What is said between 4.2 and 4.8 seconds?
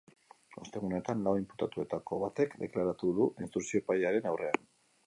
aurrean.